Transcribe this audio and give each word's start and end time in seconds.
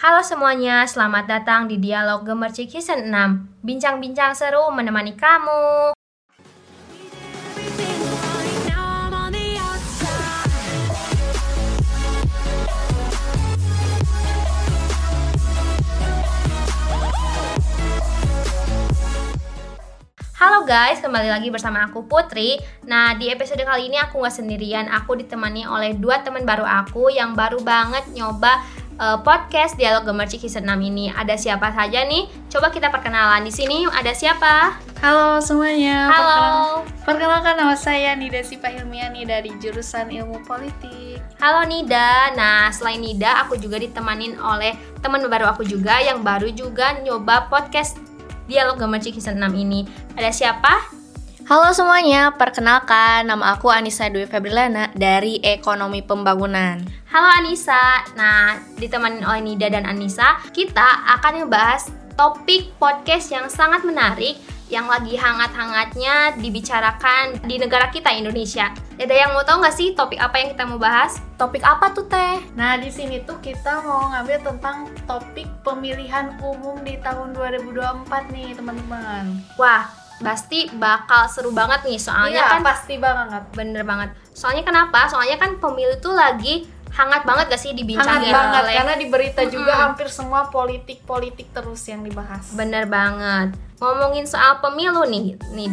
Halo 0.00 0.24
semuanya, 0.24 0.88
selamat 0.88 1.28
datang 1.28 1.68
di 1.68 1.76
Dialog 1.76 2.24
Gemercik 2.24 2.72
Season 2.72 3.12
6 3.12 3.60
Bincang-bincang 3.60 4.32
seru 4.32 4.72
menemani 4.72 5.12
kamu 5.12 5.92
Halo 20.40 20.64
guys, 20.64 21.04
kembali 21.04 21.28
lagi 21.28 21.52
bersama 21.52 21.84
aku 21.84 22.08
Putri. 22.08 22.56
Nah, 22.88 23.12
di 23.20 23.28
episode 23.28 23.60
kali 23.60 23.92
ini 23.92 24.00
aku 24.00 24.24
nggak 24.24 24.32
sendirian. 24.40 24.88
Aku 24.88 25.12
ditemani 25.12 25.68
oleh 25.68 25.92
dua 25.92 26.24
teman 26.24 26.48
baru 26.48 26.64
aku 26.64 27.12
yang 27.12 27.36
baru 27.36 27.60
banget 27.60 28.08
nyoba 28.16 28.64
uh, 29.00 29.18
podcast 29.24 29.74
Dialog 29.80 30.04
Gemercik 30.04 30.44
6 30.44 30.60
ini. 30.60 31.08
Ada 31.08 31.34
siapa 31.40 31.72
saja 31.72 32.04
nih? 32.04 32.28
Coba 32.52 32.68
kita 32.68 32.92
perkenalan 32.92 33.42
di 33.42 33.50
sini. 33.50 33.88
Ada 33.88 34.12
siapa? 34.12 34.76
Halo 35.00 35.40
semuanya. 35.40 36.12
Halo. 36.12 36.84
Perkenalkan 37.08 37.56
nama 37.56 37.72
saya 37.72 38.12
Nida 38.12 38.44
Sipa 38.44 38.68
Hilmiani 38.68 39.24
dari 39.24 39.48
jurusan 39.56 40.12
Ilmu 40.12 40.44
Politik. 40.44 41.24
Halo 41.40 41.64
Nida. 41.64 42.36
Nah, 42.36 42.68
selain 42.68 43.00
Nida, 43.00 43.40
aku 43.40 43.56
juga 43.56 43.80
ditemanin 43.80 44.36
oleh 44.36 44.76
teman 45.00 45.24
baru 45.24 45.48
aku 45.48 45.64
juga 45.64 45.96
yang 46.04 46.20
baru 46.20 46.52
juga 46.52 47.00
nyoba 47.00 47.48
podcast 47.48 47.96
Dialog 48.44 48.76
Gemercik 48.76 49.16
6 49.16 49.32
ini. 49.56 49.88
Ada 50.20 50.28
siapa? 50.28 50.99
Halo 51.50 51.74
semuanya, 51.74 52.30
perkenalkan 52.38 53.26
nama 53.26 53.58
aku 53.58 53.74
Anissa 53.74 54.06
Dwi 54.06 54.22
Febrilana 54.22 54.86
dari 54.94 55.42
Ekonomi 55.42 55.98
Pembangunan. 55.98 56.78
Halo 57.10 57.26
Anissa. 57.26 58.06
Nah, 58.14 58.54
ditemani 58.78 59.26
oleh 59.26 59.42
Nida 59.42 59.66
dan 59.66 59.82
Anissa, 59.82 60.38
kita 60.54 61.10
akan 61.18 61.42
membahas 61.42 61.90
topik 62.14 62.70
podcast 62.78 63.34
yang 63.34 63.50
sangat 63.50 63.82
menarik 63.82 64.38
yang 64.70 64.86
lagi 64.86 65.18
hangat-hangatnya 65.18 66.38
dibicarakan 66.38 67.42
di 67.42 67.58
negara 67.58 67.90
kita 67.90 68.14
Indonesia. 68.14 68.70
Ada 68.94 69.10
yang 69.10 69.34
mau 69.34 69.42
tahu 69.42 69.66
nggak 69.66 69.74
sih 69.74 69.90
topik 69.98 70.22
apa 70.22 70.38
yang 70.38 70.54
kita 70.54 70.70
mau 70.70 70.78
bahas? 70.78 71.18
Topik 71.34 71.66
apa 71.66 71.90
tuh 71.90 72.06
teh? 72.06 72.46
Nah 72.54 72.78
di 72.78 72.94
sini 72.94 73.26
tuh 73.26 73.42
kita 73.42 73.82
mau 73.82 74.06
ngambil 74.14 74.54
tentang 74.54 74.86
topik 75.02 75.50
pemilihan 75.66 76.30
umum 76.46 76.78
di 76.86 76.94
tahun 77.02 77.34
2024 77.34 78.06
nih 78.38 78.54
teman-teman. 78.54 79.42
Wah 79.58 80.09
pasti 80.20 80.68
bakal 80.76 81.26
seru 81.32 81.50
banget 81.50 81.80
nih 81.88 81.96
soalnya 81.96 82.44
iya, 82.44 82.52
kan 82.56 82.62
pasti 82.62 83.00
banget. 83.00 83.42
Bener 83.56 83.82
banget. 83.82 84.12
Soalnya 84.36 84.62
kenapa? 84.62 85.08
Soalnya 85.08 85.40
kan 85.40 85.56
pemilu 85.56 85.96
tuh 85.98 86.12
lagi 86.12 86.68
hangat 86.90 87.22
banget 87.22 87.54
gak 87.54 87.62
sih 87.62 87.70
dibincangin 87.70 88.34
hangat 88.34 88.34
banget 88.34 88.62
oleh 88.66 88.74
karena 88.82 88.94
di 88.98 89.06
berita 89.06 89.42
juga 89.46 89.72
hampir 89.78 90.10
semua 90.10 90.50
politik 90.50 91.06
politik 91.06 91.48
terus 91.54 91.80
yang 91.88 92.04
dibahas. 92.04 92.52
Bener 92.52 92.84
banget. 92.90 93.56
Ngomongin 93.80 94.28
soal 94.28 94.60
pemilu 94.60 95.06
nih 95.08 95.38
nih. 95.56 95.70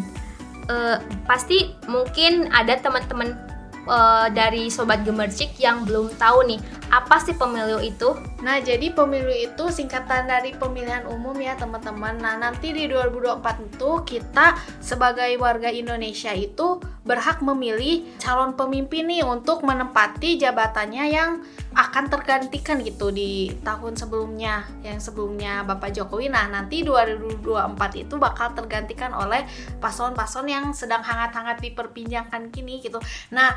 Uh, 0.68 1.00
pasti 1.24 1.72
mungkin 1.88 2.52
ada 2.52 2.76
teman-teman 2.76 3.40
uh, 3.88 4.28
dari 4.32 4.68
sobat 4.68 5.02
gemercik 5.08 5.56
yang 5.58 5.88
belum 5.88 6.12
tahu 6.20 6.44
nih 6.44 6.60
apa 6.88 7.20
sih 7.20 7.36
pemilu 7.36 7.84
itu? 7.84 8.16
Nah, 8.44 8.64
jadi 8.64 8.94
pemilu 8.96 9.34
itu 9.34 9.68
singkatan 9.74 10.30
dari 10.30 10.56
pemilihan 10.56 11.04
umum 11.10 11.36
ya, 11.36 11.58
teman-teman. 11.60 12.16
Nah, 12.20 12.40
nanti 12.40 12.72
di 12.72 12.88
2024 12.88 13.68
itu 13.68 13.90
kita 14.08 14.56
sebagai 14.80 15.30
warga 15.42 15.68
Indonesia 15.68 16.32
itu 16.32 16.80
berhak 17.08 17.40
memilih 17.40 18.04
calon 18.20 18.54
pemimpin 18.60 19.08
nih 19.08 19.24
untuk 19.24 19.64
menempati 19.64 20.36
jabatannya 20.36 21.06
yang 21.08 21.40
akan 21.72 22.10
tergantikan 22.10 22.82
gitu 22.84 23.14
di 23.14 23.54
tahun 23.62 23.96
sebelumnya 23.96 24.66
yang 24.84 25.00
sebelumnya 25.00 25.64
Bapak 25.64 25.96
Jokowi. 25.96 26.28
Nah, 26.28 26.52
nanti 26.52 26.84
2024 26.84 27.78
itu 27.96 28.20
bakal 28.20 28.52
tergantikan 28.58 29.16
oleh 29.16 29.46
paslon-paslon 29.80 30.48
yang 30.52 30.66
sedang 30.76 31.06
hangat-hangat 31.06 31.64
diperbincangkan 31.64 32.50
kini 32.52 32.84
gitu. 32.84 32.98
Nah, 33.32 33.56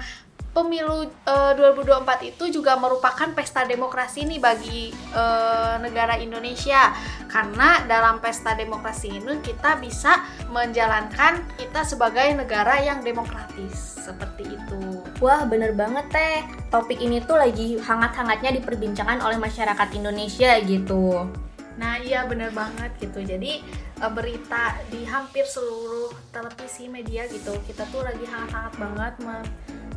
pemilu 0.51 1.07
uh, 1.27 1.53
eh, 1.55 1.83
2024 1.87 2.35
itu 2.35 2.61
juga 2.61 2.75
merupakan 2.75 3.31
pesta 3.33 3.63
demokrasi 3.63 4.27
nih 4.27 4.41
bagi 4.43 4.91
uh, 5.15 5.79
negara 5.79 6.19
Indonesia 6.19 6.91
karena 7.31 7.87
dalam 7.87 8.19
pesta 8.19 8.59
demokrasi 8.59 9.23
ini 9.23 9.39
kita 9.41 9.79
bisa 9.79 10.27
menjalankan 10.51 11.47
kita 11.55 11.87
sebagai 11.87 12.35
negara 12.35 12.83
yang 12.83 13.01
demokratis 13.07 14.03
seperti 14.03 14.59
itu. 14.59 14.83
Wah 15.23 15.47
bener 15.47 15.73
banget 15.79 16.11
teh 16.11 16.43
topik 16.69 16.99
ini 16.99 17.23
tuh 17.23 17.39
lagi 17.39 17.79
hangat-hangatnya 17.79 18.59
diperbincangkan 18.59 19.23
oleh 19.23 19.39
masyarakat 19.39 19.89
Indonesia 19.95 20.59
gitu. 20.67 21.31
Nah 21.79 21.97
iya 22.03 22.27
bener 22.27 22.51
banget 22.51 22.91
gitu 22.99 23.23
jadi 23.23 23.63
uh, 24.03 24.11
berita 24.11 24.75
di 24.91 25.07
hampir 25.07 25.47
seluruh 25.47 26.11
televisi 26.35 26.91
media 26.91 27.31
gitu 27.31 27.55
kita 27.71 27.87
tuh 27.95 28.03
lagi 28.03 28.27
hangat-hangat 28.27 29.15
banget 29.23 29.47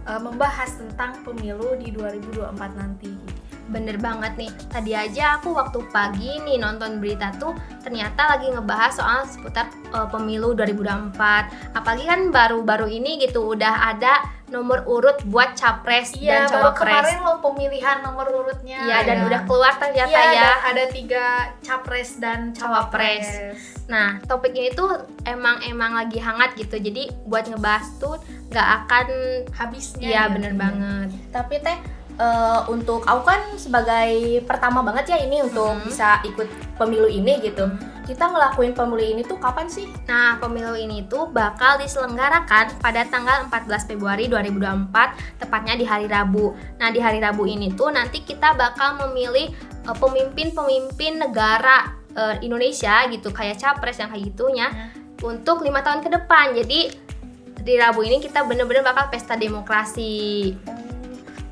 uh, 0.08 0.22
membahas 0.22 0.70
tentang 0.76 1.20
pemilu 1.24 1.76
di 1.80 1.92
2024 1.92 2.80
nanti. 2.80 3.14
Bener 3.64 3.96
banget 3.96 4.36
nih, 4.36 4.52
tadi 4.68 4.92
aja 4.92 5.40
aku 5.40 5.56
waktu 5.56 5.80
pagi 5.96 6.36
nih 6.44 6.60
nonton 6.60 7.00
berita 7.00 7.32
tuh 7.40 7.56
ternyata 7.80 8.36
lagi 8.36 8.52
ngebahas 8.52 8.92
soal 9.00 9.20
seputar 9.24 9.72
uh, 9.96 10.04
pemilu 10.12 10.52
2024 10.52 11.72
Apalagi 11.72 12.04
kan 12.04 12.28
baru-baru 12.28 12.92
ini 12.92 13.24
gitu 13.24 13.56
udah 13.56 13.96
ada 13.96 14.43
nomor 14.54 14.86
urut 14.86 15.18
buat 15.26 15.58
capres 15.58 16.14
iya, 16.14 16.46
dan 16.46 16.62
cawapres. 16.62 16.78
Iya, 16.78 17.02
kemarin 17.02 17.18
lo 17.26 17.34
pemilihan 17.42 17.98
nomor 18.06 18.30
urutnya. 18.30 18.80
Iya, 18.86 18.98
dan 19.02 19.18
ya. 19.18 19.24
udah 19.26 19.42
keluar 19.50 19.74
ternyata 19.82 20.14
ya. 20.14 20.30
ya. 20.38 20.52
ada 20.70 20.84
tiga 20.94 21.26
capres 21.66 22.22
dan 22.22 22.54
cawapres. 22.54 23.26
cawapres. 23.26 23.58
Nah, 23.90 24.22
topik 24.30 24.54
ini 24.54 24.70
tuh 24.78 24.94
emang 25.26 25.58
emang 25.66 25.98
lagi 25.98 26.22
hangat 26.22 26.54
gitu. 26.54 26.78
Jadi 26.78 27.10
buat 27.26 27.50
ngebahas 27.50 27.98
tuh 27.98 28.22
nggak 28.54 28.68
akan 28.86 29.08
habisnya. 29.58 30.08
Iya, 30.08 30.22
ya, 30.30 30.32
bener 30.32 30.54
banget. 30.54 31.10
Tapi 31.34 31.58
teh 31.58 31.78
uh, 32.20 32.68
untuk 32.70 33.06
aku 33.06 33.24
kan 33.26 33.42
sebagai 33.58 34.42
pertama 34.46 34.86
banget 34.86 35.16
ya 35.16 35.18
ini 35.24 35.42
untuk 35.42 35.74
hmm. 35.74 35.86
bisa 35.88 36.22
ikut 36.28 36.48
pemilu 36.78 37.10
ini 37.10 37.40
gitu. 37.42 37.66
Hmm. 37.66 38.04
Kita 38.04 38.28
ngelakuin 38.28 38.76
pemilu 38.76 39.00
ini 39.00 39.22
tuh 39.24 39.40
kapan 39.40 39.72
sih? 39.72 39.88
Nah, 40.12 40.36
pemilu 40.36 40.76
ini 40.76 41.08
tuh 41.08 41.32
bakal 41.32 41.80
diselenggarakan 41.80 42.76
pada 42.84 43.08
tanggal 43.08 43.48
14 43.48 43.88
Februari 43.88 44.28
2024, 44.28 45.40
tepatnya 45.40 45.74
di 45.80 45.86
hari 45.88 46.12
Rabu. 46.12 46.52
Nah, 46.84 46.92
di 46.92 47.00
hari 47.00 47.24
Rabu 47.24 47.48
ini 47.48 47.72
tuh 47.72 47.96
nanti 47.96 48.20
kita 48.20 48.60
bakal 48.60 49.00
memilih 49.08 49.56
uh, 49.88 49.96
pemimpin-pemimpin 49.96 51.24
negara 51.24 51.96
uh, 52.20 52.36
Indonesia 52.44 53.08
gitu, 53.08 53.32
kayak 53.32 53.64
capres 53.64 54.04
yang 54.04 54.12
kayak 54.12 54.36
gitunya 54.36 54.68
hmm. 54.68 55.24
untuk 55.24 55.64
lima 55.64 55.80
tahun 55.80 56.04
ke 56.04 56.12
depan. 56.12 56.60
Jadi 56.60 56.80
di 57.64 57.80
Rabu 57.80 58.04
ini 58.04 58.20
kita 58.20 58.44
bener-bener 58.44 58.84
bakal 58.84 59.08
pesta 59.08 59.40
demokrasi. 59.40 60.52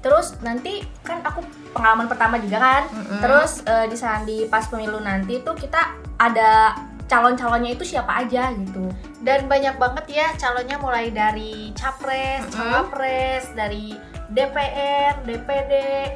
Terus 0.01 0.35
nanti 0.41 0.81
kan 1.05 1.21
aku 1.21 1.45
pengalaman 1.71 2.09
pertama 2.09 2.41
juga 2.41 2.57
kan. 2.57 2.83
Mm-hmm. 2.89 3.19
Terus 3.21 3.51
uh, 3.65 3.85
di 3.85 3.97
saat 3.97 4.25
di 4.25 4.49
pas 4.49 4.65
pemilu 4.65 4.99
nanti 4.99 5.39
tuh 5.45 5.53
kita 5.53 5.97
ada 6.17 6.73
calon-calonnya 7.05 7.75
itu 7.75 7.83
siapa 7.85 8.25
aja 8.25 8.49
gitu. 8.55 8.89
Dan 9.21 9.45
banyak 9.45 9.77
banget 9.77 10.05
ya 10.09 10.27
calonnya 10.39 10.79
mulai 10.79 11.13
dari 11.13 11.69
capres, 11.77 12.47
cawapres, 12.49 13.51
dari 13.53 13.93
DPR, 14.31 15.27
DPD, 15.27 15.73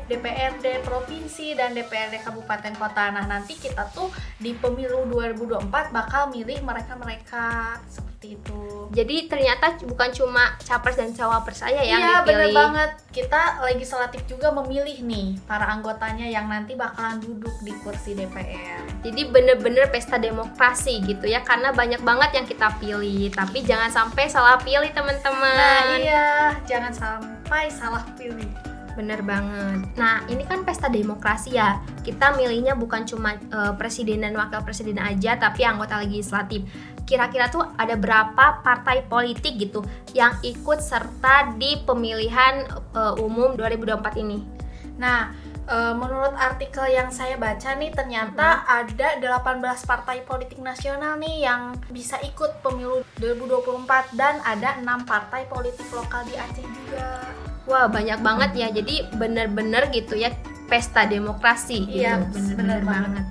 DPRD 0.07 0.87
provinsi 0.87 1.51
dan 1.51 1.75
DPRD 1.75 2.23
kabupaten 2.23 2.71
kota. 2.79 3.11
Nah, 3.11 3.27
nanti 3.27 3.59
kita 3.59 3.91
tuh 3.91 4.07
di 4.39 4.55
pemilu 4.55 5.03
2024 5.11 5.91
bakal 5.91 6.31
milih 6.31 6.63
mereka-mereka 6.63 7.75
seperti 7.91 8.39
itu. 8.39 8.87
Jadi 8.95 9.27
ternyata 9.27 9.75
bukan 9.83 10.15
cuma 10.15 10.55
capres 10.63 10.95
dan 10.95 11.11
cawapres 11.11 11.59
saja 11.59 11.83
yang 11.83 11.99
iya, 11.99 12.23
dipilih. 12.23 12.23
Iya, 12.23 12.23
bener 12.23 12.49
banget. 12.55 12.91
Kita 13.11 13.41
legislatif 13.67 14.23
juga 14.31 14.47
memilih 14.63 15.03
nih 15.03 15.35
para 15.43 15.67
anggotanya 15.75 16.31
yang 16.31 16.47
nanti 16.47 16.79
bakalan 16.79 17.19
duduk 17.19 17.51
di 17.67 17.75
kursi 17.83 18.15
DPR. 18.15 19.03
Jadi 19.03 19.21
bener-bener 19.27 19.91
pesta 19.91 20.15
demokrasi 20.15 21.03
gitu 21.03 21.27
ya 21.27 21.43
karena 21.43 21.75
banyak 21.75 21.99
banget 21.99 22.31
yang 22.39 22.47
kita 22.47 22.71
pilih. 22.79 23.27
Tapi 23.35 23.59
jangan 23.67 23.91
sampai 23.91 24.31
salah 24.31 24.55
pilih 24.63 24.89
teman-teman. 24.95 25.59
Nah, 25.59 25.99
iya, 25.99 26.55
jangan 26.63 26.95
sampai 26.95 27.34
salah 27.69 28.03
pilih. 28.17 28.49
Bener 28.95 29.19
banget. 29.27 29.91
Nah, 29.99 30.23
ini 30.31 30.47
kan 30.47 30.63
pesta 30.63 30.87
demokrasi 30.87 31.59
ya. 31.59 31.83
Kita 31.99 32.31
milihnya 32.39 32.79
bukan 32.79 33.03
cuma 33.03 33.35
uh, 33.51 33.75
presiden 33.75 34.23
dan 34.23 34.31
wakil 34.39 34.63
presiden 34.63 34.95
aja, 35.03 35.35
tapi 35.35 35.67
anggota 35.67 35.99
legislatif 35.99 36.63
kira-kira 37.05 37.47
tuh 37.53 37.61
ada 37.77 37.93
berapa 37.93 38.65
partai 38.65 39.05
politik 39.05 39.61
gitu 39.61 39.85
yang 40.17 40.33
ikut 40.41 40.81
serta 40.81 41.53
di 41.55 41.77
pemilihan 41.85 42.65
uh, 42.97 43.13
umum 43.21 43.53
2024 43.53 44.23
ini. 44.25 44.41
Nah, 44.97 45.31
uh, 45.69 45.93
menurut 45.97 46.33
artikel 46.37 46.85
yang 46.89 47.09
saya 47.09 47.37
baca 47.37 47.73
nih 47.77 47.91
ternyata 47.93 48.65
hmm. 48.65 48.85
ada 48.85 49.07
18 49.41 49.89
partai 49.89 50.17
politik 50.25 50.59
nasional 50.61 51.17
nih 51.17 51.45
yang 51.45 51.77
bisa 51.89 52.17
ikut 52.21 52.61
pemilu 52.61 53.01
2024 53.21 54.17
dan 54.17 54.41
ada 54.45 54.77
enam 54.77 55.03
partai 55.05 55.45
politik 55.49 55.85
lokal 55.93 56.25
di 56.25 56.33
Aceh 56.37 56.65
juga. 56.65 57.21
Wah, 57.65 57.89
banyak 57.89 58.21
banget 58.21 58.51
ya. 58.53 58.67
Jadi 58.69 59.09
bener-bener 59.17 59.89
gitu 59.89 60.13
ya 60.13 60.29
pesta 60.69 61.05
demokrasi 61.05 61.85
Iya, 61.89 62.21
gitu. 62.29 62.57
bener 62.57 62.81
banget. 62.85 63.25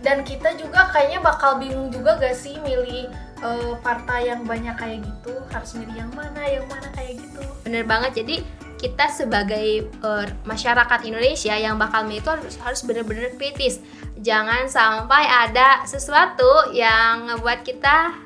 Dan 0.00 0.24
kita 0.24 0.56
juga 0.56 0.88
kayaknya 0.92 1.20
bakal 1.20 1.60
bingung 1.60 1.92
juga 1.92 2.16
gak 2.16 2.36
sih 2.36 2.56
milih 2.60 3.08
eh, 3.40 3.72
partai 3.84 4.32
yang 4.32 4.44
banyak 4.44 4.76
kayak 4.76 5.04
gitu 5.04 5.32
harus 5.52 5.76
milih 5.76 5.96
yang 5.96 6.12
mana, 6.12 6.40
yang 6.44 6.64
mana 6.68 6.88
kayak 6.92 7.20
gitu. 7.20 7.40
Bener 7.64 7.84
banget. 7.84 8.20
Jadi 8.20 8.44
kita 8.80 9.12
sebagai 9.12 9.84
eh, 9.84 10.26
masyarakat 10.48 11.00
Indonesia 11.04 11.52
yang 11.52 11.76
bakal 11.76 12.08
milih 12.08 12.24
itu 12.24 12.30
harus 12.32 12.56
harus 12.64 12.80
bener-bener 12.88 13.36
kritis. 13.36 13.84
Jangan 14.24 14.72
sampai 14.72 15.28
ada 15.28 15.84
sesuatu 15.84 16.72
yang 16.72 17.28
ngebuat 17.28 17.60
kita 17.60 18.16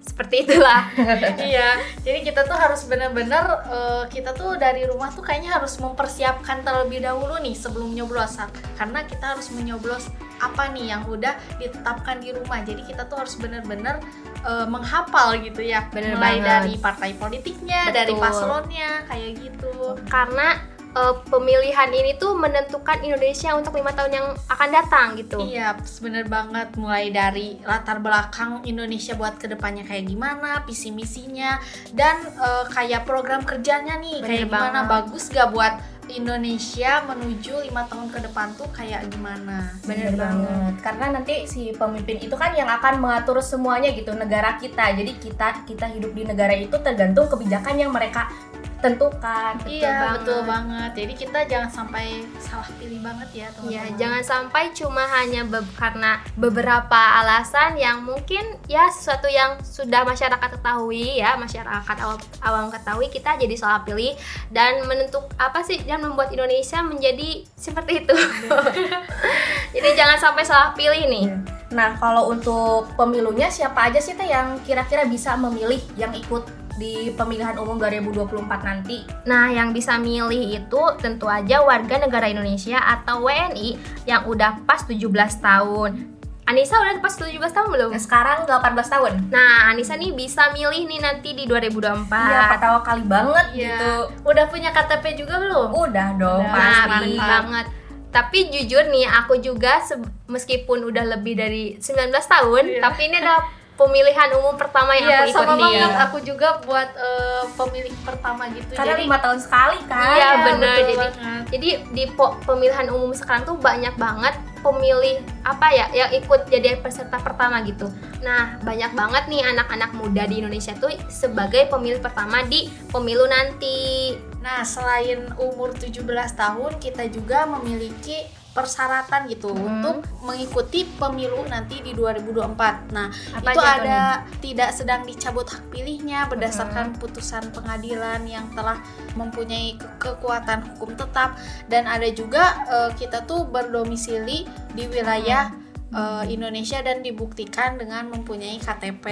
seperti 0.00 0.48
itulah. 0.48 0.88
iya, 1.52 1.76
jadi 2.00 2.24
kita 2.24 2.48
tuh 2.48 2.56
harus 2.56 2.88
bener-bener 2.88 3.44
eh, 3.68 4.04
kita 4.08 4.32
tuh 4.32 4.56
dari 4.56 4.88
rumah 4.88 5.12
tuh 5.12 5.20
kayaknya 5.20 5.60
harus 5.60 5.76
mempersiapkan 5.76 6.64
terlebih 6.64 7.04
dahulu 7.04 7.36
nih 7.44 7.52
sebelum 7.52 7.92
nyoblos 7.92 8.40
karena 8.80 9.04
kita 9.04 9.36
harus 9.36 9.52
menyoblos 9.52 10.08
apa 10.38 10.70
nih 10.70 10.90
yang 10.90 11.02
udah 11.04 11.34
ditetapkan 11.58 12.18
di 12.18 12.32
rumah. 12.32 12.62
Jadi 12.62 12.82
kita 12.82 13.06
tuh 13.06 13.20
harus 13.20 13.34
bener-bener 13.34 13.98
eh, 14.42 14.66
menghafal 14.66 15.38
gitu 15.38 15.60
ya, 15.60 15.86
Bener 15.90 16.14
mulai 16.14 16.38
banget. 16.38 16.46
dari 16.46 16.72
partai 16.76 17.10
politiknya, 17.14 17.90
dari 17.90 18.14
Betul. 18.14 18.22
paslonnya 18.22 18.90
kayak 19.06 19.30
gitu. 19.38 19.74
Karena 20.06 20.56
eh, 20.88 21.14
pemilihan 21.28 21.90
ini 21.92 22.16
tuh 22.16 22.32
menentukan 22.32 23.04
Indonesia 23.04 23.52
untuk 23.52 23.76
lima 23.76 23.92
tahun 23.92 24.12
yang 24.14 24.26
akan 24.48 24.68
datang 24.72 25.06
gitu. 25.20 25.36
Iya, 25.44 25.76
bener 26.00 26.24
banget. 26.26 26.72
Mulai 26.74 27.12
dari 27.12 27.60
latar 27.60 28.00
belakang 28.00 28.64
Indonesia 28.64 29.12
buat 29.12 29.36
ke 29.36 29.46
depannya 29.46 29.84
kayak 29.84 30.08
gimana, 30.08 30.64
visi 30.64 30.88
misinya, 30.88 31.60
dan 31.92 32.16
eh, 32.24 32.64
kayak 32.72 33.04
program 33.04 33.44
kerjanya 33.44 34.00
nih 34.00 34.24
Bener 34.24 34.28
kayak 34.32 34.42
gimana, 34.48 34.78
banget. 34.86 34.90
bagus 34.90 35.24
gak 35.28 35.50
buat 35.52 35.74
Indonesia 36.12 37.04
menuju 37.04 37.68
lima 37.68 37.84
tahun 37.88 38.08
ke 38.08 38.18
depan 38.30 38.56
tuh 38.56 38.68
kayak 38.72 39.08
gimana? 39.12 39.72
Bener 39.84 40.16
banget. 40.16 40.72
Karena 40.80 41.06
nanti 41.12 41.44
si 41.44 41.72
pemimpin 41.76 42.18
itu 42.20 42.34
kan 42.34 42.56
yang 42.56 42.68
akan 42.68 43.00
mengatur 43.00 43.38
semuanya 43.44 43.92
gitu 43.92 44.16
negara 44.16 44.56
kita. 44.56 44.96
Jadi 44.96 45.12
kita 45.20 45.68
kita 45.68 45.86
hidup 45.92 46.12
di 46.16 46.22
negara 46.24 46.54
itu 46.56 46.76
tergantung 46.80 47.28
kebijakan 47.28 47.74
yang 47.76 47.92
mereka 47.92 48.32
tentukan. 48.78 49.58
iya, 49.64 49.90
banget. 49.90 50.14
betul 50.22 50.40
banget. 50.44 50.90
Jadi 50.94 51.12
kita 51.16 51.38
jangan 51.44 51.66
sampai 51.68 52.06
salah 52.38 52.70
pilih 52.74 53.00
banget 53.00 53.28
ya, 53.32 53.38
Ya, 53.38 53.48
teman-teman. 53.50 53.94
jangan 53.96 54.22
sampai 54.22 54.62
cuma 54.70 55.02
hanya 55.12 55.42
be- 55.42 55.74
karena 55.74 56.10
beberapa 56.34 56.94
alasan 57.18 57.74
yang 57.74 58.00
mungkin 58.00 58.40
ya 58.64 58.86
sesuatu 58.88 59.26
yang 59.26 59.58
sudah 59.60 60.02
masyarakat 60.02 60.48
ketahui 60.52 61.18
ya, 61.18 61.34
masyarakat 61.34 61.96
awam, 61.98 62.16
awam 62.38 62.66
ketahui 62.68 63.06
kita 63.08 63.34
jadi 63.34 63.54
salah 63.54 63.82
pilih 63.82 64.14
dan 64.48 64.82
menentuk 64.84 65.26
apa 65.36 65.58
sih 65.60 65.82
dan 65.82 65.98
membuat 65.98 66.30
Indonesia 66.30 66.78
menjadi 66.80 67.42
seperti 67.52 68.02
itu. 68.02 68.14
jadi 69.74 69.88
jangan 69.94 70.18
sampai 70.20 70.42
salah 70.42 70.70
pilih 70.72 71.02
nih. 71.04 71.26
Nah, 71.68 71.98
kalau 71.98 72.30
untuk 72.30 72.88
pemilunya 72.94 73.46
siapa 73.46 73.90
aja 73.90 73.98
sih 73.98 74.14
teh 74.14 74.24
yang 74.24 74.56
kira-kira 74.62 75.04
bisa 75.04 75.36
memilih 75.36 75.76
yang 75.94 76.14
ikut 76.14 76.46
di 76.78 77.10
pemilihan 77.10 77.58
umum 77.58 77.74
2024 77.76 78.38
nanti? 78.62 79.02
Nah, 79.26 79.50
yang 79.50 79.74
bisa 79.74 79.98
milih 79.98 80.56
itu 80.56 80.82
tentu 80.96 81.26
aja 81.26 81.60
warga 81.60 81.98
negara 81.98 82.24
Indonesia 82.24 82.78
atau 82.78 83.26
WNI 83.26 83.74
yang 84.06 84.24
udah 84.24 84.62
pas 84.62 84.86
17 84.86 85.10
tahun. 85.38 86.14
Anissa 86.48 86.80
udah 86.80 86.96
pas 86.98 87.12
17 87.12 87.36
tahun 87.52 87.68
belum? 87.68 87.90
Nah, 87.92 88.00
sekarang 88.00 88.38
18 88.48 88.88
tahun. 88.88 89.12
Nah, 89.28 89.68
Anissa 89.68 90.00
nih 90.00 90.16
bisa 90.16 90.48
milih 90.48 90.88
nih 90.88 90.96
nanti 90.98 91.36
di 91.36 91.44
2024. 91.44 92.08
Iya, 92.08 92.40
pertama 92.48 92.78
kali 92.80 93.04
banget 93.04 93.46
Iya. 93.52 93.68
gitu. 93.68 93.92
Udah 94.24 94.44
punya 94.48 94.72
KTP 94.72 95.04
juga 95.18 95.36
belum? 95.36 95.68
Udah 95.76 96.08
dong, 96.16 96.40
Udah. 96.40 96.56
Nah, 96.56 96.82
pasti. 96.88 97.12
mantap 97.12 97.28
banget. 97.44 97.66
Tapi 98.08 98.38
jujur 98.48 98.88
nih, 98.88 99.04
aku 99.04 99.36
juga 99.36 99.84
meskipun 100.24 100.88
udah 100.88 101.04
lebih 101.12 101.36
dari 101.36 101.76
19 101.76 102.24
tahun, 102.24 102.64
Iya. 102.64 102.80
tapi 102.80 103.00
ini 103.04 103.20
adalah 103.20 103.44
pemilihan 103.78 104.28
umum 104.34 104.58
pertama 104.58 104.90
yang 104.92 105.06
Iya, 105.06 105.18
aku 105.20 105.30
ikut 105.30 105.38
sama 105.40 105.54
nih. 105.54 105.62
banget. 105.62 105.90
Aku 106.04 106.18
juga 106.20 106.48
buat 106.60 106.90
eh, 106.92 107.42
pemilih 107.54 107.94
pertama 108.02 108.42
gitu. 108.50 108.74
Karena 108.74 108.92
Jadi 108.92 109.02
lima 109.06 109.18
tahun 109.18 109.38
sekali 109.38 109.78
kan. 109.86 110.12
Iya, 110.12 110.28
bener. 110.44 110.58
betul 110.58 110.74
Jadi- 110.76 110.96
banget. 110.98 111.14
Jadi 111.48 111.68
di 111.92 112.04
po- 112.10 112.36
pemilihan 112.42 112.88
umum 112.90 113.14
sekarang 113.14 113.46
tuh 113.46 113.56
banyak 113.56 113.94
banget 113.96 114.34
pemilih 114.58 115.16
apa 115.40 115.70
ya 115.70 115.86
yang 115.94 116.10
ikut 116.12 116.44
jadi 116.46 116.76
peserta 116.76 117.16
pertama 117.16 117.62
gitu. 117.62 117.86
Nah, 118.20 118.58
banyak 118.60 118.90
banget 118.92 119.24
nih 119.26 119.46
anak-anak 119.46 119.94
muda 119.94 120.26
di 120.26 120.42
Indonesia 120.42 120.74
tuh 120.74 120.90
sebagai 121.08 121.70
pemilih 121.70 122.02
pertama 122.02 122.42
di 122.42 122.60
pemilu 122.90 123.24
nanti. 123.24 124.12
Nah, 124.38 124.60
selain 124.62 125.30
umur 125.36 125.70
17 125.72 126.02
tahun, 126.32 126.76
kita 126.76 127.06
juga 127.06 127.46
memiliki 127.48 128.26
persyaratan 128.58 129.30
gitu 129.30 129.48
Hmm. 129.48 129.62
untuk 129.62 129.96
mengikuti 130.20 130.82
pemilu 130.98 131.46
nanti 131.46 131.78
di 131.78 131.94
2024. 131.94 132.90
Nah, 132.90 133.06
Apa 133.32 133.54
itu 133.54 133.60
ada 133.62 134.00
tidak 134.42 134.70
sedang 134.72 135.06
dicabut 135.06 135.46
hak 135.46 135.62
pilihnya 135.70 136.26
berdasarkan 136.26 136.92
Hmm. 136.92 136.98
putusan 136.98 137.54
pengadilan 137.54 138.26
yang 138.26 138.50
telah 138.52 138.82
mempunyai 139.14 139.78
ke- 139.78 139.86
kekuatan 140.10 140.66
hukum 140.66 140.92
tetap 140.92 141.38
dan 141.66 141.86
ada 141.86 142.10
juga 142.10 142.44
eh, 142.66 142.90
kita 142.94 143.22
tuh 143.22 143.46
berdomisili 143.46 144.42
di 144.72 144.84
wilayah 144.86 145.48
Hmm. 145.48 145.57
Eh, 145.88 146.24
Indonesia 146.28 146.78
dan 146.78 147.00
dibuktikan 147.00 147.76
dengan 147.76 148.08
mempunyai 148.08 148.56
KTP. 148.56 149.06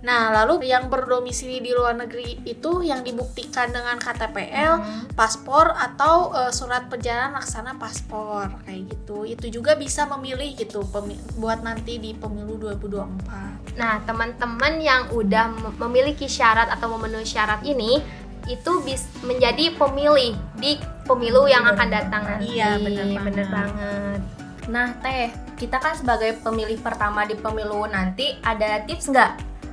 Nah, 0.00 0.30
lalu 0.32 0.66
yang 0.66 0.86
berdomisili 0.86 1.58
di 1.58 1.70
luar 1.70 1.94
negeri 1.94 2.42
itu 2.42 2.82
yang 2.82 3.00
dibuktikan 3.00 3.68
dengan 3.68 3.96
KTPL, 3.96 4.72
Hmm. 4.76 5.06
paspor 5.12 5.70
atau 5.70 6.30
eh, 6.32 6.50
surat 6.50 6.86
perjalanan 6.86 7.36
laksana 7.36 7.74
paspor 7.74 8.50
kayak 8.62 8.82
gitu. 8.88 9.22
Itu 9.24 9.46
juga 9.48 9.74
bisa 9.74 10.04
memilih 10.08 10.54
gitu 10.54 10.82
pemi- 10.84 11.18
buat 11.34 11.60
nanti 11.60 11.96
di 11.96 12.12
pemilu 12.12 12.58
2024. 12.58 13.74
Nah, 13.74 14.02
teman-teman 14.02 14.74
yang 14.78 15.06
udah 15.08 15.46
mem- 15.48 15.76
memiliki 15.80 16.26
syarat 16.26 16.66
atau 16.68 16.90
memenuhi 16.90 17.22
syarat 17.22 17.62
ini 17.62 18.02
itu 18.44 18.72
bis 18.80 19.04
menjadi 19.20 19.76
pemilih 19.76 20.32
di 20.56 20.74
pemilu 21.04 21.44
yang 21.44 21.62
akan 21.64 21.88
datang 21.88 22.22
nanti. 22.24 22.56
Iya, 22.56 22.74
bener 22.76 23.04
banget. 23.06 23.24
Bener 23.28 23.46
banget. 23.46 24.20
Nah, 24.68 24.88
Teh, 24.98 25.28
kita 25.58 25.82
kan 25.82 25.98
sebagai 25.98 26.38
pemilih 26.38 26.78
pertama 26.78 27.26
di 27.26 27.34
pemilu 27.34 27.82
nanti 27.90 28.38
ada 28.46 28.86
tips 28.86 29.10
nggak 29.10 29.32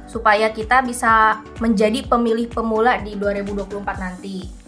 supaya 0.09 0.49
kita 0.49 0.81
bisa 0.81 1.43
menjadi 1.61 2.01
pemilih 2.09 2.49
pemula 2.49 2.97
di 3.01 3.13
2024 3.13 3.85
nanti? 4.01 4.65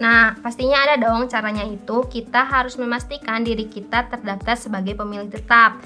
Nah, 0.00 0.32
pastinya 0.40 0.80
ada 0.88 0.96
dong 0.96 1.28
caranya 1.28 1.62
itu. 1.62 2.08
Kita 2.08 2.48
harus 2.48 2.80
memastikan 2.80 3.44
diri 3.44 3.68
kita 3.68 4.08
terdaftar 4.08 4.56
sebagai 4.56 4.96
pemilih 4.96 5.28
tetap. 5.28 5.76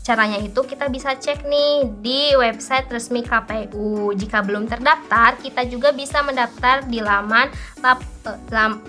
Caranya 0.00 0.40
itu 0.40 0.64
kita 0.64 0.88
bisa 0.88 1.12
cek 1.12 1.44
nih 1.44 1.92
di 2.00 2.20
website 2.34 2.88
resmi 2.88 3.20
KPU. 3.20 4.16
Jika 4.16 4.40
belum 4.40 4.64
terdaftar, 4.64 5.36
kita 5.44 5.68
juga 5.68 5.92
bisa 5.92 6.24
mendaftar 6.24 6.88
di 6.88 7.04
laman 7.04 7.52
lap, 7.84 8.00
eh, 8.26 8.38
lam- 8.48 8.80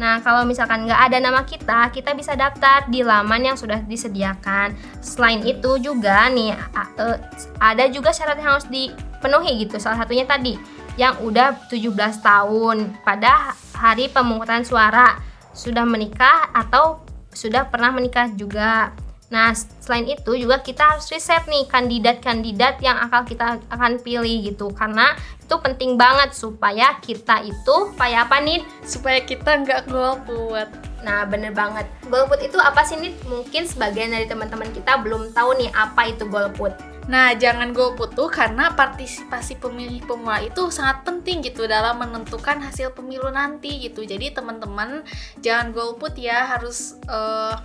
Nah, 0.00 0.24
kalau 0.24 0.48
misalkan 0.48 0.88
nggak 0.88 1.12
ada 1.12 1.18
nama 1.20 1.44
kita, 1.44 1.92
kita 1.92 2.16
bisa 2.16 2.32
daftar 2.32 2.88
di 2.88 3.04
laman 3.04 3.52
yang 3.52 3.56
sudah 3.60 3.84
disediakan. 3.84 4.72
Selain 5.04 5.44
itu 5.44 5.76
juga 5.76 6.24
nih, 6.32 6.56
eh, 6.56 7.16
ada 7.60 7.84
juga 7.92 8.08
syarat 8.08 8.40
yang 8.40 8.56
harus 8.56 8.64
dipenuhi 8.72 9.68
gitu. 9.68 9.76
Salah 9.76 10.00
satunya 10.00 10.24
tadi, 10.24 10.56
yang 10.96 11.20
udah 11.20 11.68
17 11.68 12.16
tahun 12.24 12.96
pada 13.04 13.52
hari 13.76 14.08
pemungutan 14.08 14.64
suara 14.64 15.20
sudah 15.52 15.84
menikah 15.84 16.48
atau 16.56 17.04
sudah 17.36 17.68
pernah 17.68 17.92
menikah 17.92 18.32
juga. 18.32 18.96
Nah, 19.30 19.54
selain 19.54 20.10
itu 20.10 20.34
juga 20.34 20.58
kita 20.58 20.82
harus 20.94 21.06
riset 21.06 21.46
nih 21.46 21.70
kandidat-kandidat 21.70 22.82
yang 22.82 22.98
akan 22.98 23.22
kita 23.22 23.62
akan 23.70 24.02
pilih 24.02 24.42
gitu 24.42 24.74
karena 24.74 25.14
itu 25.38 25.54
penting 25.62 25.94
banget 25.94 26.34
supaya 26.34 26.98
kita 26.98 27.46
itu 27.46 27.94
supaya 27.94 28.26
apa 28.26 28.42
nih? 28.42 28.58
Supaya 28.82 29.22
kita 29.22 29.62
nggak 29.62 29.86
golput. 29.86 30.66
Nah, 31.06 31.22
bener 31.30 31.54
banget. 31.54 31.86
Golput 32.10 32.42
itu 32.42 32.58
apa 32.58 32.82
sih 32.82 32.98
nih? 32.98 33.14
Mungkin 33.30 33.70
sebagian 33.70 34.10
dari 34.10 34.26
teman-teman 34.26 34.66
kita 34.74 34.98
belum 34.98 35.30
tahu 35.30 35.62
nih 35.62 35.70
apa 35.78 36.10
itu 36.10 36.26
golput. 36.26 36.74
Nah, 37.06 37.34
jangan 37.34 37.70
golput 37.70 38.14
tuh 38.14 38.30
karena 38.30 38.74
partisipasi 38.74 39.62
pemilih 39.62 40.02
pemula 40.06 40.42
itu 40.42 40.70
sangat 40.74 41.06
penting 41.06 41.42
gitu 41.42 41.66
dalam 41.70 41.98
menentukan 42.02 42.62
hasil 42.62 42.94
pemilu 42.94 43.30
nanti 43.30 43.78
gitu. 43.78 44.02
Jadi 44.02 44.34
teman-teman 44.34 45.06
jangan 45.42 45.74
golput 45.74 46.14
ya, 46.14 46.46
harus 46.46 46.94
eh, 47.10 47.56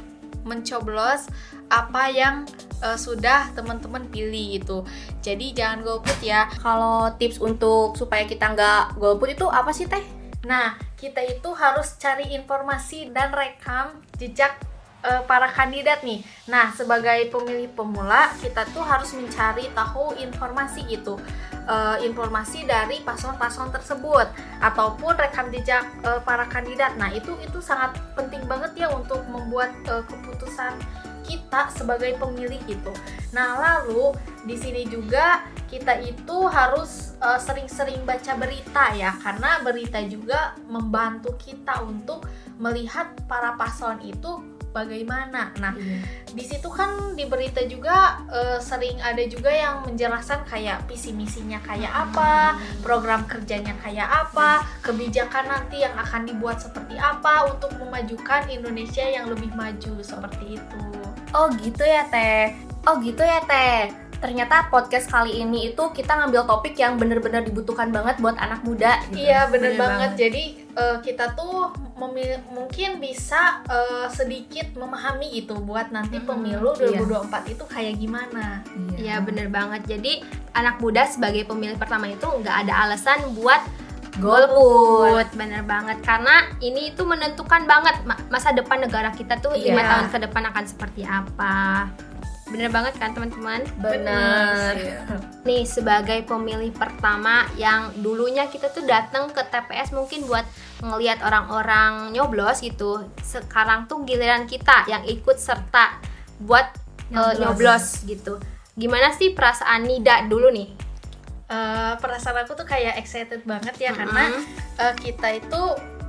mencoblos 0.46 1.28
apa 1.70 2.12
yang 2.12 2.46
eh, 2.84 2.98
sudah 2.98 3.52
teman-teman 3.58 4.06
pilih 4.10 4.60
gitu. 4.60 4.78
Jadi 5.22 5.56
jangan 5.56 5.82
golput 5.82 6.18
ya. 6.22 6.50
Kalau 6.62 7.14
tips 7.18 7.42
untuk 7.42 7.98
supaya 7.98 8.24
kita 8.26 8.54
nggak 8.54 9.00
golput 9.02 9.34
itu 9.34 9.46
apa 9.50 9.72
sih, 9.74 9.90
Teh? 9.90 10.04
Nah, 10.46 10.78
kita 10.94 11.26
itu 11.26 11.50
harus 11.58 11.98
cari 11.98 12.38
informasi 12.38 13.10
dan 13.10 13.34
rekam 13.34 13.98
jejak 14.22 14.54
eh, 15.02 15.22
para 15.26 15.50
kandidat 15.50 16.06
nih. 16.06 16.22
Nah, 16.46 16.70
sebagai 16.78 17.34
pemilih 17.34 17.74
pemula, 17.74 18.30
kita 18.40 18.66
tuh 18.70 18.86
harus 18.86 19.14
mencari 19.18 19.70
tahu 19.74 20.14
informasi 20.22 20.86
gitu. 20.86 21.18
Eh, 21.66 21.98
informasi 22.06 22.70
dari 22.70 23.02
paslon-paslon 23.02 23.74
tersebut 23.74 24.30
ataupun 24.62 25.18
rekam 25.18 25.50
jejak 25.50 25.82
eh, 26.06 26.22
para 26.22 26.46
kandidat. 26.46 26.94
Nah, 26.94 27.10
itu 27.10 27.34
itu 27.42 27.58
sangat 27.58 27.98
penting 28.14 28.46
banget 28.46 28.86
ya 28.86 28.88
untuk 28.94 29.26
membuat 29.26 29.74
eh, 29.90 30.06
keputusan 30.06 30.78
kita 31.26 31.74
sebagai 31.74 32.16
pemilih 32.22 32.62
gitu. 32.70 32.94
Nah, 33.34 33.58
lalu 33.58 34.14
di 34.46 34.56
sini 34.56 34.86
juga 34.86 35.44
kita 35.66 36.00
itu 36.06 36.38
harus 36.48 37.18
eh, 37.20 37.40
sering-sering 37.42 38.06
baca 38.06 38.38
berita 38.38 38.94
ya, 38.94 39.18
karena 39.20 39.60
berita 39.66 40.00
juga 40.06 40.54
membantu 40.70 41.34
kita 41.36 41.82
untuk 41.84 42.30
melihat 42.62 43.12
para 43.28 43.58
paslon 43.60 44.00
itu 44.06 44.56
bagaimana. 44.76 45.56
Nah, 45.64 45.72
di 46.36 46.44
situ 46.44 46.68
kan 46.68 47.16
di 47.16 47.24
berita 47.24 47.64
juga 47.64 48.28
eh, 48.28 48.60
sering 48.60 49.00
ada 49.00 49.24
juga 49.24 49.48
yang 49.48 49.88
menjelaskan 49.88 50.44
kayak 50.44 50.84
visi 50.92 51.16
misinya 51.16 51.64
kayak 51.64 51.92
apa, 51.92 52.60
program 52.84 53.24
kerjanya 53.24 53.72
kayak 53.80 54.04
apa, 54.06 54.68
kebijakan 54.84 55.48
nanti 55.48 55.88
yang 55.88 55.96
akan 55.96 56.28
dibuat 56.28 56.60
seperti 56.60 57.00
apa 57.00 57.48
untuk 57.48 57.72
memajukan 57.80 58.52
Indonesia 58.52 59.08
yang 59.08 59.32
lebih 59.32 59.56
maju 59.56 60.04
seperti 60.04 60.60
itu. 60.60 61.05
Oh 61.36 61.52
gitu 61.54 61.84
ya 61.84 62.08
teh. 62.08 62.56
Oh 62.88 62.96
gitu 62.98 63.20
ya 63.20 63.44
teh. 63.44 63.92
Ternyata 64.16 64.72
podcast 64.72 65.06
kali 65.06 65.38
ini 65.38 65.70
itu 65.70 65.84
kita 65.92 66.16
ngambil 66.16 66.48
topik 66.48 66.74
yang 66.74 66.96
bener-bener 66.96 67.44
dibutuhkan 67.44 67.92
banget 67.92 68.18
buat 68.18 68.40
anak 68.40 68.64
muda. 68.64 69.04
gitu. 69.12 69.22
Iya 69.22 69.52
bener, 69.52 69.76
Bener 69.76 69.82
banget. 69.84 70.12
Jadi 70.18 70.44
eh, 70.72 70.98
kita 71.04 71.36
tuh 71.36 71.70
memil- 71.96 72.42
mungkin 72.50 72.98
bisa 72.98 73.62
eh, 73.68 74.08
sedikit 74.10 74.72
memahami 74.74 75.36
itu 75.36 75.54
buat 75.60 75.92
nanti 75.92 76.18
Mm-mm, 76.18 76.30
pemilu 76.32 76.72
iya. 76.80 77.04
2024 77.04 77.54
itu 77.54 77.64
kayak 77.68 77.94
gimana. 78.00 78.64
Iya 78.96 79.20
bener 79.20 79.52
banget. 79.52 79.84
Jadi 79.86 80.24
anak 80.56 80.80
muda 80.80 81.04
sebagai 81.06 81.44
pemilih 81.44 81.76
pertama 81.76 82.08
itu 82.08 82.26
nggak 82.26 82.66
ada 82.66 82.88
alasan 82.88 83.20
buat 83.36 83.60
golput. 84.18 85.28
Bener 85.34 85.62
banget. 85.62 86.00
Karena 86.02 86.48
ini 86.60 86.90
itu 86.90 87.02
menentukan 87.02 87.64
banget 87.64 88.02
ma- 88.04 88.20
masa 88.28 88.52
depan 88.52 88.80
negara 88.80 89.10
kita 89.10 89.38
tuh 89.38 89.54
lima 89.54 89.78
Iya. 89.78 89.90
tahun 89.90 90.06
ke 90.10 90.18
depan 90.26 90.44
akan 90.48 90.66
seperti 90.66 91.02
apa. 91.02 91.90
Bener 92.46 92.70
banget 92.70 92.94
kan 92.96 93.10
teman-teman? 93.12 93.66
Bener. 93.80 94.74
Nih 95.42 95.66
sebagai 95.66 96.22
pemilih 96.24 96.70
pertama 96.72 97.50
yang 97.56 97.90
dulunya 97.98 98.46
kita 98.46 98.70
tuh 98.70 98.86
datang 98.86 99.28
ke 99.28 99.42
TPS 99.42 99.90
mungkin 99.92 100.24
buat 100.24 100.46
ngelihat 100.80 101.20
orang-orang 101.20 102.14
nyoblos 102.14 102.62
gitu. 102.62 103.02
Sekarang 103.20 103.90
tuh 103.90 104.06
giliran 104.06 104.46
kita 104.46 104.86
yang 104.86 105.02
ikut 105.04 105.36
serta 105.36 105.98
buat 106.38 106.70
eh, 107.06 107.18
Nyoblos. 107.18 107.38
nyoblos 107.40 107.86
gitu. 108.06 108.38
Gimana 108.76 109.10
sih 109.10 109.32
perasaan 109.32 109.82
Nida 109.84 110.26
dulu 110.26 110.52
nih? 110.52 110.85
Eh, 111.46 111.94
perasaan 112.02 112.42
aku 112.42 112.58
tuh 112.58 112.66
kayak 112.66 112.98
excited 112.98 113.46
banget 113.46 113.78
ya 113.78 113.94
karena 113.94 114.34
Mm-mm. 114.34 114.44
eh, 114.82 114.94
kita 114.98 115.30
itu 115.38 115.62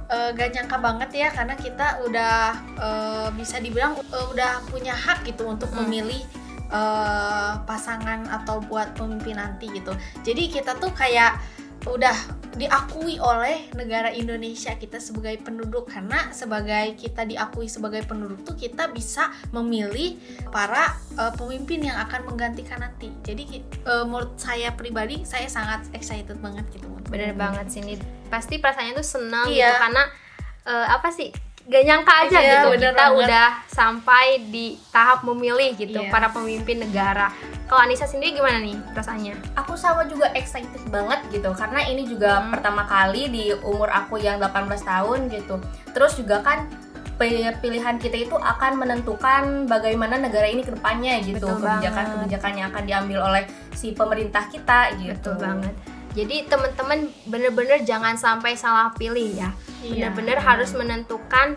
eh, 0.08 0.32
gak 0.32 0.48
nyangka 0.48 0.80
banget 0.80 1.10
ya 1.12 1.28
karena 1.28 1.52
kita 1.52 2.00
udah 2.08 2.36
eh, 2.80 3.28
bisa 3.36 3.60
dibilang 3.60 4.00
eh, 4.00 4.26
udah 4.32 4.64
punya 4.72 4.96
hak 4.96 5.28
gitu 5.28 5.44
untuk 5.44 5.68
Hmm. 5.76 5.84
memilih 5.84 6.24
eh, 6.72 7.52
pasangan 7.68 8.24
atau 8.32 8.64
buat 8.64 8.96
pemimpin 8.96 9.36
nanti 9.36 9.68
gitu. 9.70 9.92
Jadi 10.24 10.48
kita 10.48 10.72
tuh 10.80 10.88
kayak 10.90 11.36
udah 11.86 12.16
diakui 12.56 13.20
oleh 13.20 13.68
negara 13.76 14.08
Indonesia 14.10 14.72
kita 14.80 14.96
sebagai 14.96 15.36
penduduk 15.44 15.92
karena 15.92 16.32
sebagai 16.32 16.96
kita 16.96 17.28
diakui 17.28 17.68
sebagai 17.68 18.00
penduduk 18.08 18.48
tuh 18.48 18.56
kita 18.56 18.88
bisa 18.90 19.28
memilih 19.52 20.16
para 20.48 20.96
eh, 21.20 21.32
pemimpin 21.36 21.84
yang 21.84 22.00
akan 22.00 22.24
menggantikan 22.32 22.80
nanti. 22.80 23.12
Jadi 23.22 23.60
eh, 23.62 24.04
menurut 24.08 24.40
saya 24.40 24.72
pribadi 24.72 25.22
saya 25.28 25.46
sangat 25.52 25.84
excited 25.92 26.40
banget 26.40 26.64
gitu. 26.72 26.88
Bener 27.12 27.36
banget 27.36 27.68
sih 27.68 27.84
Nid. 27.84 28.00
Pasti 28.32 28.56
perasaannya 28.56 28.96
tuh 28.96 29.06
senang 29.06 29.46
Iya. 29.52 29.70
gitu 29.70 29.74
karena 29.76 30.02
eh, 30.66 30.86
apa 30.90 31.08
sih? 31.12 31.30
Gak 31.66 31.82
nyangka 31.82 32.12
aja 32.22 32.38
Iya, 32.38 32.52
gitu 32.62 32.68
kita 32.78 32.94
banget. 32.94 33.26
udah 33.26 33.46
sampai 33.66 34.26
di 34.46 34.78
tahap 34.88 35.26
memilih 35.26 35.74
gitu 35.74 35.98
Iya. 35.98 36.14
para 36.14 36.30
pemimpin 36.30 36.78
negara. 36.78 37.34
Kalau 37.66 37.82
Anissa 37.82 38.06
sendiri 38.06 38.38
gimana 38.38 38.62
nih 38.62 38.78
perasaannya? 38.94 39.34
Aku 39.58 39.74
sama 39.74 40.06
juga 40.06 40.30
excited 40.32 40.78
banget 40.86 41.26
gitu 41.28 41.50
karena 41.52 41.82
ini 41.82 42.06
juga 42.06 42.38
Hmm. 42.38 42.54
pertama 42.54 42.86
kali 42.86 43.26
di 43.26 43.44
umur 43.60 43.90
aku 43.90 44.14
yang 44.16 44.38
18 44.38 44.78
tahun 44.80 45.26
gitu. 45.26 45.58
Terus 45.90 46.14
juga 46.14 46.38
kan 46.38 46.70
pilihan 47.18 47.96
kita 47.96 48.14
itu 48.20 48.36
akan 48.36 48.76
menentukan 48.76 49.66
bagaimana 49.66 50.20
negara 50.20 50.46
ini 50.46 50.60
ke 50.60 50.70
depannya 50.70 51.18
gitu. 51.18 51.48
Kebijakan-kebijakan 51.48 52.52
yang 52.54 52.66
akan 52.70 52.84
diambil 52.84 53.18
oleh 53.24 53.42
si 53.72 53.90
pemerintah 53.90 54.46
kita 54.46 54.94
gitu. 54.94 55.32
Betul 55.32 55.40
banget. 55.40 55.74
Jadi 56.16 56.48
teman-teman 56.48 56.98
bener-bener 57.24 57.78
jangan 57.82 58.16
sampai 58.16 58.56
salah 58.56 58.88
pilih 58.90 59.36
ya. 59.36 59.52
Iya, 59.78 60.08
Bener-bener 60.08 60.40
benar. 60.40 60.48
harus 60.48 60.72
menentukan 60.72 61.54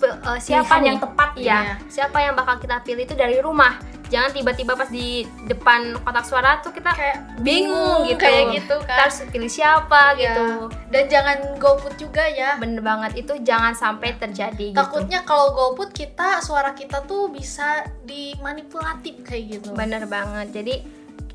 eh, 0.00 0.38
siapa 0.38 0.80
nih 0.80 0.86
yang 0.88 0.98
tepat 0.98 1.28
Iya, 1.36 1.58
Iya. 1.60 1.74
siapa 1.86 2.18
yang 2.18 2.34
bakal 2.34 2.58
kita 2.58 2.82
pilih 2.82 3.04
itu 3.04 3.14
dari 3.14 3.38
rumah. 3.38 3.78
Jangan 4.10 4.34
tiba-tiba 4.34 4.74
pas 4.74 4.90
di 4.90 5.22
depan 5.46 5.94
kotak 5.96 6.26
suara 6.26 6.58
tuh 6.58 6.72
kita 6.72 6.90
kayak 6.90 7.38
bingung 7.38 8.02
gitu. 8.04 8.18
kayak 8.18 8.58
gitu 8.58 8.74
Kita 8.74 8.90
kan. 8.90 8.98
harus 9.06 9.22
pilih 9.30 9.46
siapa 9.46 10.02
Iya. 10.10 10.34
gitu. 10.34 10.46
Dan 10.90 11.04
jangan 11.06 11.36
golput 11.56 11.94
juga 11.94 12.26
ya. 12.26 12.58
Bener 12.58 12.82
banget 12.82 13.14
itu 13.16 13.38
jangan 13.40 13.70
sampai 13.72 14.18
terjadi 14.18 14.74
gitu. 14.74 14.74
Takutnya 14.74 15.22
kalau 15.22 15.54
golput 15.54 15.94
kita 15.94 16.42
suara 16.42 16.74
kita 16.74 17.06
tuh 17.06 17.30
bisa 17.30 17.86
dimanipulatif 18.02 19.22
kayak 19.22 19.44
gitu. 19.52 19.70
Bener 19.72 20.02
banget. 20.06 20.50
Jadi 20.50 20.74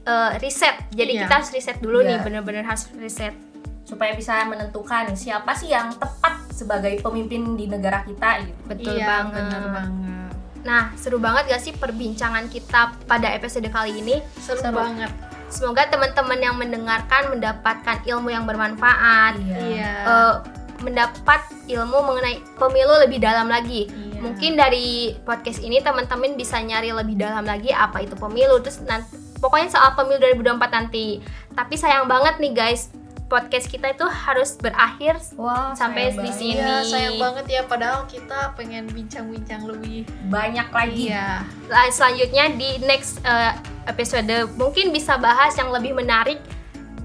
eh, 0.06 0.32
riset. 0.38 0.76
Jadi 0.90 1.12
Iya. 1.18 1.22
kita 1.26 1.34
harus 1.36 1.50
riset 1.50 1.78
dulu 1.82 2.00
Iya. 2.00 2.08
nih, 2.08 2.18
bener-bener 2.22 2.64
harus 2.64 2.86
riset. 2.94 3.34
Supaya 3.82 4.14
bisa 4.14 4.42
menentukan 4.46 5.14
siapa 5.14 5.54
sih 5.54 5.70
yang 5.70 5.94
tepat 5.94 6.46
sebagai 6.50 6.98
pemimpin 7.02 7.54
di 7.54 7.66
negara 7.66 8.02
kita 8.02 8.42
gitu. 8.42 8.62
Betul 8.66 8.96
iya, 8.96 9.06
banget. 9.22 9.44
bener 9.46 9.64
banget. 9.70 10.32
Nah, 10.66 10.90
seru 10.98 11.22
banget 11.22 11.46
gak 11.46 11.62
sih 11.62 11.74
perbincangan 11.74 12.50
kita 12.50 12.98
pada 13.06 13.30
episode 13.30 13.70
kali 13.70 14.02
ini? 14.02 14.18
Seru, 14.42 14.58
Seru. 14.58 14.74
banget. 14.74 15.14
Semoga 15.46 15.86
teman-teman 15.86 16.40
yang 16.42 16.58
mendengarkan 16.58 17.30
mendapatkan 17.30 18.02
ilmu 18.02 18.34
yang 18.34 18.50
bermanfaat, 18.50 19.38
Iya. 19.38 19.94
eh, 20.04 20.34
mendapat 20.82 21.42
ilmu 21.66 21.98
mengenai 22.04 22.42
pemilu 22.58 22.98
lebih 23.00 23.22
dalam 23.22 23.46
lagi. 23.46 23.86
Iya. 23.88 24.20
Mungkin 24.22 24.58
dari 24.58 25.14
podcast 25.22 25.62
ini 25.62 25.80
teman-teman 25.80 26.34
bisa 26.34 26.58
nyari 26.58 26.90
lebih 26.90 27.14
dalam 27.16 27.46
lagi 27.46 27.70
apa 27.70 28.02
itu 28.02 28.18
pemilu, 28.18 28.58
terus 28.60 28.82
nanti 28.82 29.22
pokoknya 29.38 29.70
soal 29.70 29.94
pemilu 29.94 30.20
2024 30.42 30.72
nanti. 30.72 31.20
Tapi 31.52 31.76
sayang 31.76 32.06
banget 32.06 32.38
nih 32.38 32.52
guys, 32.52 32.92
podcast 33.26 33.66
kita 33.66 33.90
itu 33.90 34.06
harus 34.06 34.54
berakhir 34.54 35.18
Wah, 35.34 35.74
Sampai 35.74 36.14
di 36.14 36.30
sini. 36.30 36.62
Iya, 36.62 36.84
sayang 36.84 37.18
banget 37.18 37.46
ya 37.50 37.62
padahal 37.64 38.06
kita 38.06 38.54
pengen 38.54 38.86
bincang-bincang 38.88 39.66
lebih. 39.66 40.06
banyak 40.28 40.68
lagi. 40.68 41.10
Iya. 41.10 41.42
Lah, 41.66 41.86
selanjutnya 41.90 42.54
di 42.54 42.78
next 42.82 43.20
eh, 43.24 43.54
episode 43.86 44.30
mungkin 44.56 44.90
bisa 44.90 45.18
bahas 45.18 45.54
yang 45.56 45.70
lebih 45.70 45.94
menarik 45.94 46.38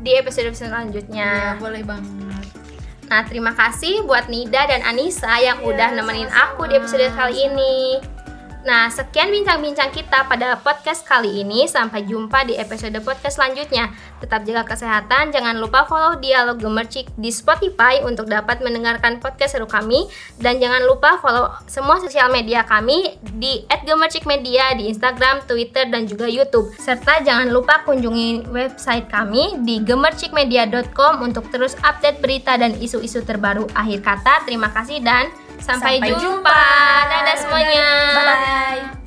di 0.01 0.17
episode 0.17 0.51
Iya, 0.51 0.59
selanjutnya. 0.59 1.57
boleh 1.57 1.85
banget. 1.85 2.47
Nah, 3.11 3.27
terima 3.27 3.51
kasih 3.51 4.07
buat 4.07 4.31
Nida 4.31 4.71
dan 4.71 4.87
Anissa 4.87 5.35
yang 5.37 5.59
Iya, 5.59 5.67
udah 5.67 5.89
nemenin 5.93 6.31
sama-sama. 6.31 6.53
aku 6.53 6.63
di 6.69 6.75
episode 6.79 7.07
kali 7.11 7.35
ini. 7.43 7.77
Nah, 8.61 8.93
sekian 8.93 9.33
bincang-bincang 9.33 9.89
kita 9.89 10.29
pada 10.29 10.61
podcast 10.61 11.01
kali 11.09 11.41
ini. 11.41 11.65
Sampai 11.65 12.05
jumpa 12.05 12.45
di 12.45 12.61
episode 12.61 12.93
podcast 13.01 13.41
selanjutnya. 13.41 13.89
Tetap 14.21 14.45
jaga 14.45 14.69
kesehatan, 14.69 15.33
jangan 15.33 15.57
lupa 15.57 15.89
follow 15.89 16.21
Dialog 16.21 16.61
Gemercik 16.61 17.09
di 17.17 17.33
Spotify 17.33 18.05
untuk 18.05 18.29
dapat 18.29 18.61
mendengarkan 18.61 19.17
podcast 19.17 19.57
seru 19.57 19.65
kami. 19.65 20.05
Dan 20.37 20.61
jangan 20.61 20.85
lupa 20.85 21.17
follow 21.25 21.49
semua 21.65 22.05
sosial 22.05 22.29
media 22.29 22.61
kami 22.69 23.17
di 23.33 23.65
@gemercikmedia 23.89 24.77
di 24.77 24.93
Instagram, 24.93 25.41
Twitter, 25.49 25.89
dan 25.89 26.05
juga 26.05 26.29
YouTube. 26.29 26.69
Serta 26.77 27.25
jangan 27.25 27.49
lupa 27.49 27.81
kunjungi 27.89 28.45
website 28.53 29.09
kami 29.09 29.57
di 29.65 29.81
gemercikmedia.com 29.81 31.25
untuk 31.25 31.49
terus 31.49 31.73
update 31.81 32.21
berita 32.21 32.61
dan 32.61 32.77
isu-isu 32.77 33.25
terbaru. 33.25 33.65
Akhir 33.73 34.05
kata, 34.05 34.45
terima 34.45 34.69
kasih 34.69 35.01
dan 35.01 35.33
Sampai, 35.61 36.01
Sampai 36.01 36.11
jumpa. 36.17 36.21
jumpa. 36.25 36.63
Dadah 37.09 37.37
semuanya. 37.37 37.87
Bye 38.17 38.25
bye. 38.27 39.00